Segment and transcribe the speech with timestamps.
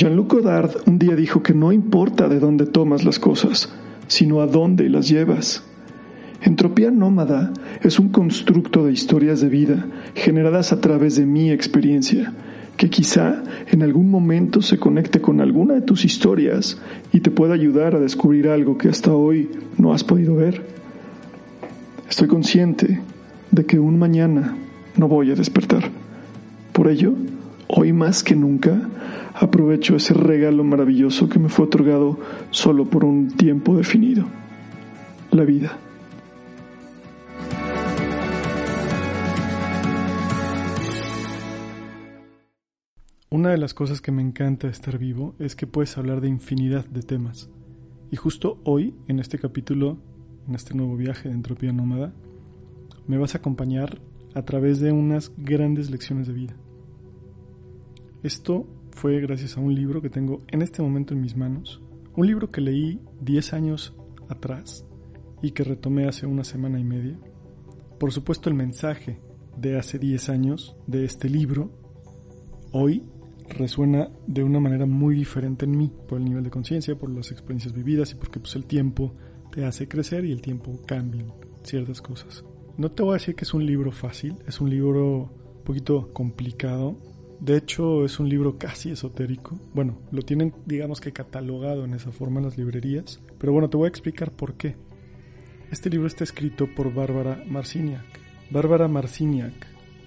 [0.00, 3.68] Jean-Luc Godard un día dijo que no importa de dónde tomas las cosas,
[4.06, 5.62] sino a dónde las llevas.
[6.40, 12.32] Entropía nómada es un constructo de historias de vida generadas a través de mi experiencia,
[12.78, 16.80] que quizá en algún momento se conecte con alguna de tus historias
[17.12, 20.62] y te pueda ayudar a descubrir algo que hasta hoy no has podido ver.
[22.08, 23.02] Estoy consciente
[23.50, 24.56] de que un mañana
[24.96, 25.90] no voy a despertar.
[26.72, 27.12] Por ello,
[27.68, 28.80] hoy más que nunca,
[29.34, 32.18] aprovecho ese regalo maravilloso que me fue otorgado
[32.50, 34.24] solo por un tiempo definido,
[35.30, 35.78] la vida.
[43.32, 46.84] Una de las cosas que me encanta estar vivo es que puedes hablar de infinidad
[46.86, 47.48] de temas.
[48.10, 49.98] Y justo hoy, en este capítulo,
[50.48, 52.12] en este nuevo viaje de Entropía Nómada,
[53.06, 54.00] me vas a acompañar
[54.34, 56.56] a través de unas grandes lecciones de vida.
[58.22, 58.66] Esto
[59.00, 61.80] fue gracias a un libro que tengo en este momento en mis manos,
[62.16, 63.96] un libro que leí 10 años
[64.28, 64.84] atrás
[65.40, 67.18] y que retomé hace una semana y media.
[67.98, 69.18] Por supuesto el mensaje
[69.56, 71.70] de hace 10 años de este libro
[72.72, 73.04] hoy
[73.48, 77.32] resuena de una manera muy diferente en mí, por el nivel de conciencia, por las
[77.32, 79.14] experiencias vividas y porque pues el tiempo
[79.50, 81.24] te hace crecer y el tiempo cambia
[81.62, 82.44] ciertas cosas.
[82.76, 86.12] No te voy a decir que es un libro fácil, es un libro un poquito
[86.12, 86.98] complicado,
[87.40, 89.58] de hecho, es un libro casi esotérico.
[89.72, 93.18] Bueno, lo tienen, digamos que catalogado en esa forma en las librerías.
[93.38, 94.76] Pero bueno, te voy a explicar por qué.
[95.70, 98.04] Este libro está escrito por Bárbara Marciniak.
[98.50, 99.54] Bárbara Marciniak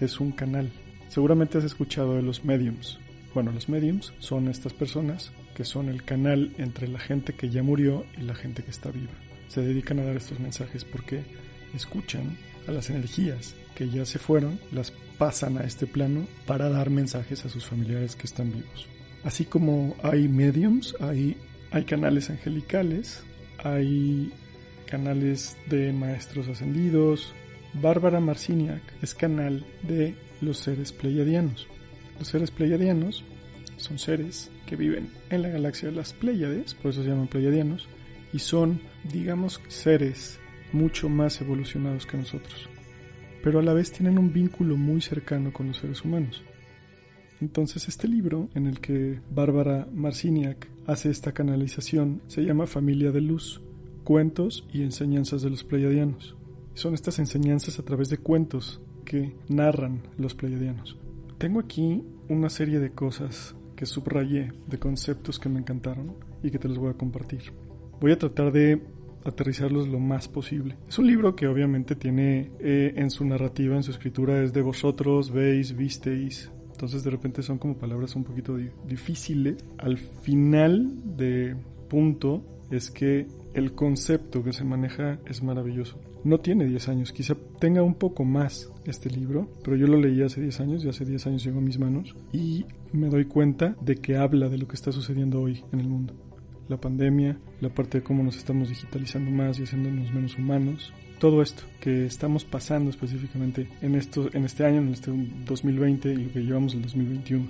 [0.00, 0.70] es un canal.
[1.08, 3.00] Seguramente has escuchado de los mediums.
[3.34, 7.62] Bueno, los mediums son estas personas que son el canal entre la gente que ya
[7.62, 9.12] murió y la gente que está viva.
[9.48, 11.24] Se dedican a dar estos mensajes porque
[11.74, 12.36] escuchan
[12.66, 17.44] a las energías que ya se fueron, las pasan a este plano para dar mensajes
[17.44, 18.88] a sus familiares que están vivos.
[19.24, 21.36] Así como hay mediums, hay,
[21.86, 23.22] canales angelicales,
[23.58, 24.32] hay
[24.86, 27.34] canales de maestros ascendidos.
[27.74, 31.66] Bárbara Marciniak es canal de los seres pleiadianos.
[32.18, 33.24] Los seres pleiadianos
[33.76, 37.88] son seres que viven en la galaxia de las Pléyades, por eso se llaman pleiadianos,
[38.32, 40.38] y son, digamos, seres
[40.76, 42.68] mucho más evolucionados que nosotros
[43.46, 46.42] pero a la vez tienen un vínculo muy cercano con los seres humanos.
[47.40, 53.20] Entonces este libro, en el que Bárbara Marciniak hace esta canalización, se llama Familia de
[53.20, 53.62] Luz,
[54.02, 56.34] Cuentos y Enseñanzas de los Pleiadianos.
[56.74, 60.98] Son estas enseñanzas a través de cuentos que narran los pleiadianos.
[61.38, 66.58] Tengo aquí una serie de cosas que subrayé, de conceptos que me encantaron y que
[66.58, 67.52] te los voy a compartir.
[68.00, 68.82] Voy a tratar de
[69.30, 70.76] aterrizarlos lo más posible.
[70.88, 74.62] Es un libro que obviamente tiene eh, en su narrativa, en su escritura, es de
[74.62, 76.50] vosotros veis, visteis.
[76.70, 79.56] Entonces de repente son como palabras un poquito difíciles.
[79.78, 81.56] Al final de
[81.88, 85.98] punto es que el concepto que se maneja es maravilloso.
[86.24, 90.22] No tiene 10 años, quizá tenga un poco más este libro, pero yo lo leí
[90.22, 93.76] hace 10 años y hace 10 años llegó a mis manos y me doy cuenta
[93.80, 96.25] de que habla de lo que está sucediendo hoy en el mundo
[96.68, 100.92] la pandemia, la parte de cómo nos estamos digitalizando más y haciéndonos menos humanos.
[101.18, 105.10] Todo esto que estamos pasando específicamente en, esto, en este año, en este
[105.46, 107.48] 2020 y lo que llevamos el 2021,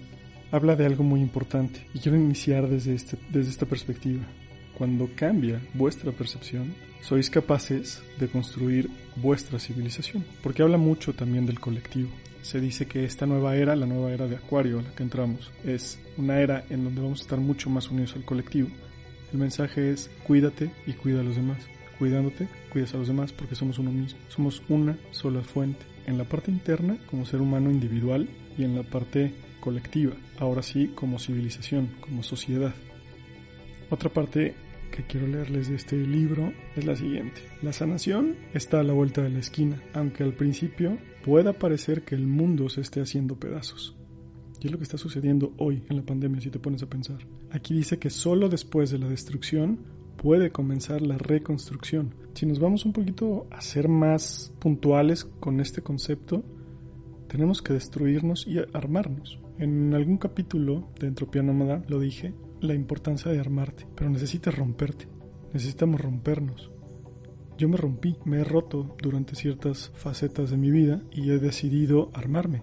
[0.53, 4.25] habla de algo muy importante y quiero iniciar desde, este, desde esta perspectiva.
[4.77, 11.61] Cuando cambia vuestra percepción, sois capaces de construir vuestra civilización, porque habla mucho también del
[11.61, 12.11] colectivo.
[12.43, 15.51] Se dice que esta nueva era, la nueva era de Acuario a la que entramos,
[15.65, 18.69] es una era en donde vamos a estar mucho más unidos al colectivo,
[19.33, 21.59] el mensaje es cuídate y cuida a los demás.
[21.99, 24.19] Cuidándote, cuidas a los demás porque somos uno mismo.
[24.29, 25.85] Somos una sola fuente.
[26.07, 28.29] En la parte interna, como ser humano individual,
[28.59, 30.15] y en la parte colectiva.
[30.39, 32.75] Ahora sí, como civilización, como sociedad.
[33.91, 34.55] Otra parte
[34.91, 37.43] que quiero leerles de este libro es la siguiente.
[37.63, 42.15] La sanación está a la vuelta de la esquina, aunque al principio pueda parecer que
[42.15, 43.96] el mundo se esté haciendo pedazos.
[44.61, 47.19] Y es lo que está sucediendo hoy en la pandemia, si te pones a pensar.
[47.51, 49.79] Aquí dice que solo después de la destrucción
[50.17, 52.15] puede comenzar la reconstrucción.
[52.35, 56.43] Si nos vamos un poquito a ser más puntuales con este concepto,
[57.29, 59.39] tenemos que destruirnos y armarnos.
[59.59, 65.09] En algún capítulo de Entropía Nómada lo dije, la importancia de armarte, pero necesitas romperte,
[65.53, 66.71] necesitamos rompernos.
[67.59, 72.11] Yo me rompí, me he roto durante ciertas facetas de mi vida y he decidido
[72.13, 72.63] armarme.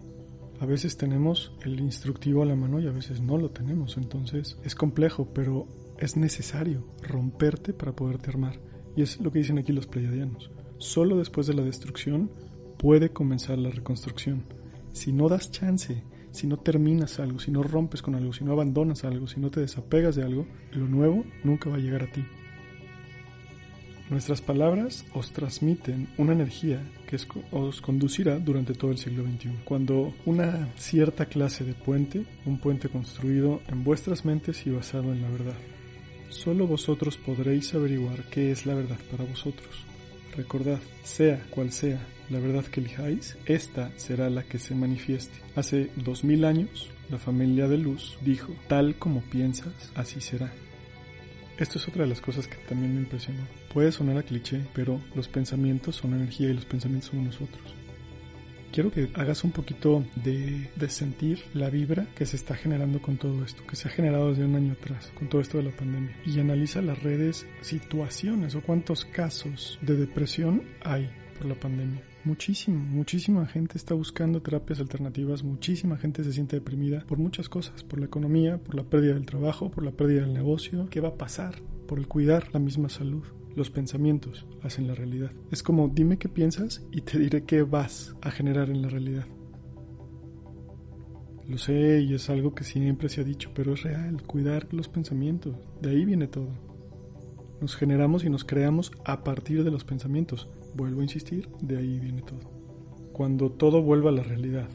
[0.63, 4.57] A veces tenemos el instructivo a la mano y a veces no lo tenemos, entonces
[4.63, 5.67] es complejo, pero
[5.99, 8.61] es necesario romperte para poderte armar.
[8.95, 10.51] Y es lo que dicen aquí los pleiadianos.
[10.77, 12.31] Solo después de la destrucción
[12.79, 14.45] puede comenzar la reconstrucción.
[14.93, 16.01] Si no das chance,
[16.31, 19.51] si no terminas algo, si no rompes con algo, si no abandonas algo, si no
[19.51, 22.23] te desapegas de algo, lo nuevo nunca va a llegar a ti.
[24.09, 27.17] Nuestras palabras os transmiten una energía que
[27.51, 29.49] os conducirá durante todo el siglo XXI.
[29.63, 35.21] Cuando una cierta clase de puente, un puente construido en vuestras mentes y basado en
[35.21, 35.57] la verdad.
[36.29, 39.85] Solo vosotros podréis averiguar qué es la verdad para vosotros.
[40.35, 41.99] Recordad, sea cual sea
[42.29, 45.37] la verdad que elijáis, esta será la que se manifieste.
[45.55, 50.51] Hace dos mil años, la familia de luz dijo, tal como piensas, así será.
[51.57, 53.41] Esto es otra de las cosas que también me impresionó.
[53.73, 57.75] Puede sonar a cliché, pero los pensamientos son energía y los pensamientos somos nosotros
[58.73, 63.45] quiero que hagas un poquito de, sentir la vibra que se está generando con todo
[63.45, 66.13] esto, que se ha generado desde un año atrás, con todo esto de la pandemia.
[66.25, 72.01] Y analiza las redes, situaciones o cuántos casos de depresión hay por la pandemia.
[72.25, 77.83] Muchísimo, muchísima gente está buscando terapias alternativas, muchísima gente se siente deprimida por muchas cosas,
[77.83, 80.87] por la economía, por la pérdida del trabajo, por la pérdida del negocio.
[80.89, 81.61] ¿Qué va a pasar?
[81.85, 83.25] Por el cuidar la misma salud.
[83.57, 85.33] Los pensamientos hacen la realidad.
[85.51, 89.25] Es como dime qué piensas y te diré qué vas a generar en la realidad.
[91.45, 94.87] Lo sé y es algo que siempre se ha dicho, pero es real, cuidar los
[94.87, 95.57] pensamientos.
[95.81, 96.72] De ahí viene todo.
[97.63, 100.49] Nos generamos y nos creamos a partir de los pensamientos.
[100.75, 102.41] Vuelvo a insistir, de ahí viene todo.
[103.13, 104.67] Cuando todo vuelva a la realidad,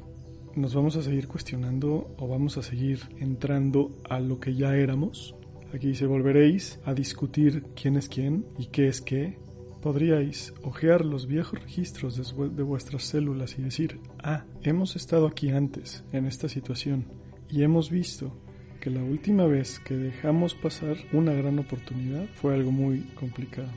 [0.56, 5.34] nos vamos a seguir cuestionando o vamos a seguir entrando a lo que ya éramos
[5.74, 9.38] Aquí dice, volveréis a discutir quién es quién y qué es qué.
[9.82, 16.04] Podríais ojear los viejos registros de vuestras células y decir, ah, hemos estado aquí antes,
[16.12, 17.04] en esta situación,
[17.50, 18.32] y hemos visto
[18.80, 23.70] que la última vez que dejamos pasar una gran oportunidad fue algo muy complicado.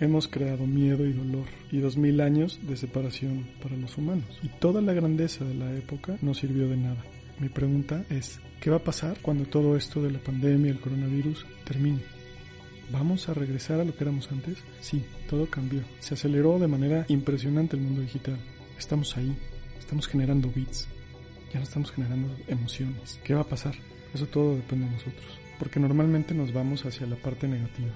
[0.00, 4.24] Hemos creado miedo y dolor y dos mil años de separación para los humanos.
[4.42, 7.02] Y toda la grandeza de la época no sirvió de nada.
[7.38, 11.46] Mi pregunta es, ¿qué va a pasar cuando todo esto de la pandemia, el coronavirus,
[11.64, 12.00] termine?
[12.90, 14.58] ¿Vamos a regresar a lo que éramos antes?
[14.80, 15.80] Sí, todo cambió.
[16.00, 18.36] Se aceleró de manera impresionante el mundo digital.
[18.78, 19.34] Estamos ahí,
[19.78, 20.88] estamos generando bits,
[21.52, 23.20] ya no estamos generando emociones.
[23.24, 23.74] ¿Qué va a pasar?
[24.14, 27.92] Eso todo depende de nosotros, porque normalmente nos vamos hacia la parte negativa.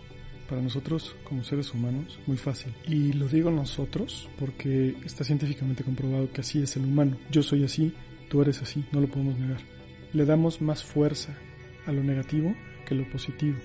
[0.49, 2.75] Para nosotros, como seres humanos, muy fácil.
[2.87, 7.19] Y lo digo nosotros porque está científicamente comprobado que así es el humano.
[7.31, 7.95] Yo soy así,
[8.29, 9.61] Tú eres así, no lo podemos negar.
[10.13, 11.35] Le damos más fuerza
[11.87, 12.55] a lo negativo
[12.87, 13.57] que lo positivo.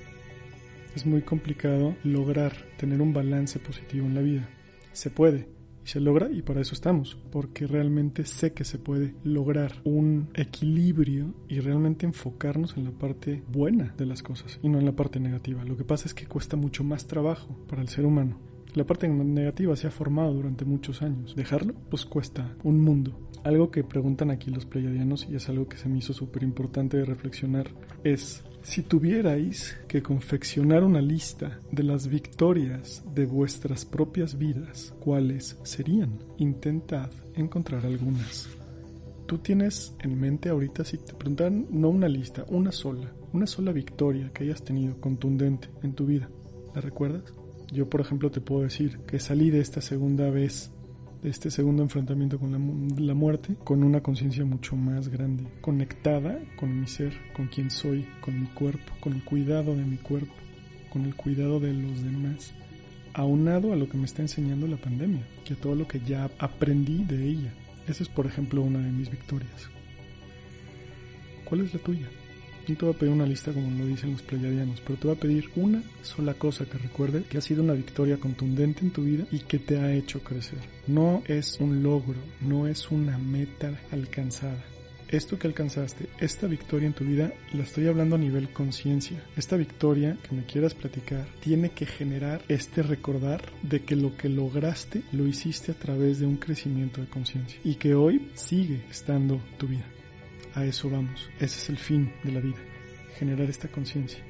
[0.95, 4.49] Es muy complicado lograr tener un balance positivo en la vida.
[4.93, 5.49] Se puede,
[5.83, 10.29] y se logra y para eso estamos, porque realmente sé que se puede lograr un
[10.33, 14.95] equilibrio y realmente enfocarnos en la parte buena de las cosas y no en la
[14.95, 15.63] parte negativa.
[15.65, 18.52] Lo que pasa es que cuesta mucho más trabajo para el ser humano.
[18.73, 21.35] La parte negativa se ha formado durante muchos años.
[21.35, 23.19] Dejarlo, pues cuesta un mundo.
[23.43, 26.97] Algo que preguntan aquí los pleiadianos y es algo que se me hizo súper importante
[26.97, 27.67] de reflexionar
[28.03, 35.59] es si tuvierais que confeccionar una lista de las victorias de vuestras propias vidas, ¿cuáles
[35.63, 36.17] serían?
[36.37, 38.47] Intentad encontrar algunas.
[39.27, 43.71] Tú tienes en mente ahorita, si te preguntan, no una lista, una sola, una sola
[43.71, 46.29] victoria que hayas tenido contundente en tu vida.
[46.73, 47.33] ¿La recuerdas?
[47.73, 50.71] Yo, por ejemplo, te puedo decir que salí de esta segunda vez
[51.23, 56.85] este segundo enfrentamiento con la, muerte con una conciencia mucho más grande, conectada con mi
[56.85, 60.33] ser, con quien soy, con mi cuerpo, con el cuidado de mi cuerpo,
[60.91, 62.53] con el cuidado de los demás,
[63.13, 67.05] aunado a lo que me está enseñando la pandemia, que todo lo que ya aprendí
[67.05, 67.53] de ella.
[67.87, 69.69] Esa es, por ejemplo, una de mis victorias.
[71.45, 72.07] ¿Cuál es la tuya?
[72.67, 75.17] No te voy a pedir una lista como lo dicen los pleiadianos, pero te voy
[75.17, 79.03] a pedir una sola cosa que recuerde que ha sido una victoria contundente en tu
[79.03, 80.59] vida y que te ha hecho crecer.
[80.87, 84.63] No es un logro, no es una meta alcanzada.
[85.13, 89.23] Esto que alcanzaste, esta victoria en tu vida, la estoy hablando a nivel conciencia.
[89.37, 94.27] Esta victoria que me quieras platicar tiene que generar este recordar de que lo que
[94.27, 99.39] lograste lo hiciste a través de un crecimiento de conciencia y que hoy sigue estando
[99.59, 99.85] tu vida.
[100.53, 101.29] A eso vamos.
[101.37, 102.59] Ese es el fin de la vida,
[103.17, 104.23] generar esta conciencia.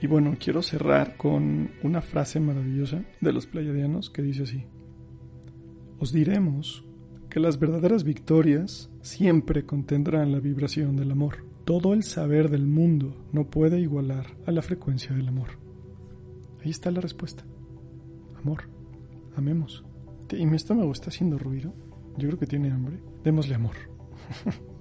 [0.00, 4.64] Y bueno, quiero cerrar con una frase maravillosa de los pleiadianos que dice así.
[5.98, 6.84] Os diremos
[7.30, 11.44] que las verdaderas victorias siempre contendrán la vibración del amor.
[11.64, 15.48] Todo el saber del mundo no puede igualar a la frecuencia del amor.
[16.62, 17.44] Ahí está la respuesta.
[18.36, 18.64] Amor.
[19.36, 19.84] Amemos.
[20.30, 21.72] Y mi estómago está haciendo ruido.
[22.18, 23.00] Yo creo que tiene hambre.
[23.22, 23.76] Démosle amor.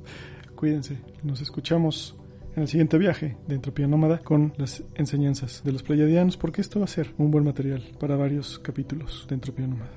[0.64, 0.98] Cuídense.
[1.24, 2.16] Nos escuchamos
[2.56, 6.80] en el siguiente viaje de Entropía Nómada con las enseñanzas de los pleiadianos, porque esto
[6.80, 9.92] va a ser un buen material para varios capítulos de Entropía Nómada.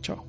[0.00, 0.24] Chao.